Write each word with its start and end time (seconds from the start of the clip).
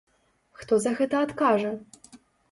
Хто 0.61 0.79
за 0.85 0.93
гэта 1.01 1.19
адкажа? 1.25 1.73